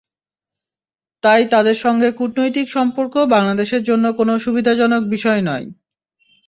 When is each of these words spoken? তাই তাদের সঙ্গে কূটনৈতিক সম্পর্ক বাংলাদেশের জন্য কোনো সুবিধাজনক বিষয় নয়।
তাই 1.23 1.41
তাদের 1.49 1.75
সঙ্গে 1.75 2.09
কূটনৈতিক 2.11 2.67
সম্পর্ক 2.69 3.13
বাংলাদেশের 3.27 3.81
জন্য 3.83 4.05
কোনো 4.13 4.33
সুবিধাজনক 4.39 5.01
বিষয় 5.07 5.41
নয়। 5.41 5.65